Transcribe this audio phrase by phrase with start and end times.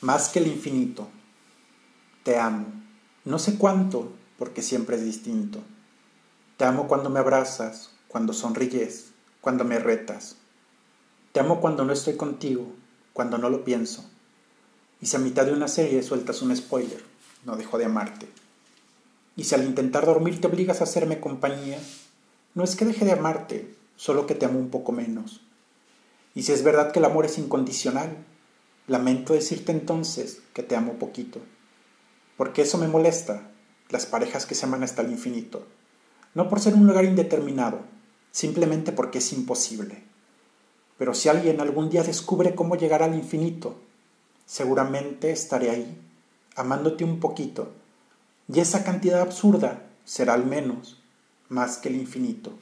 [0.00, 1.08] más que el infinito.
[2.22, 2.66] Te amo.
[3.24, 5.62] No sé cuánto, porque siempre es distinto.
[6.56, 10.36] Te amo cuando me abrazas, cuando sonríes, cuando me retas.
[11.32, 12.72] Te amo cuando no estoy contigo,
[13.12, 14.08] cuando no lo pienso.
[15.00, 17.02] Y si a mitad de una serie sueltas un spoiler,
[17.44, 18.28] no dejo de amarte.
[19.36, 21.78] Y si al intentar dormir te obligas a hacerme compañía,
[22.54, 25.42] no es que deje de amarte, solo que te amo un poco menos.
[26.34, 28.16] Y si es verdad que el amor es incondicional,
[28.86, 31.40] lamento decirte entonces que te amo poquito.
[32.36, 33.50] Porque eso me molesta,
[33.90, 35.66] las parejas que se aman hasta el infinito.
[36.34, 37.80] No por ser un lugar indeterminado,
[38.30, 40.04] simplemente porque es imposible.
[40.98, 43.80] Pero si alguien algún día descubre cómo llegar al infinito,
[44.44, 46.00] seguramente estaré ahí,
[46.54, 47.72] amándote un poquito,
[48.52, 51.02] y esa cantidad absurda será al menos
[51.48, 52.52] más que el infinito.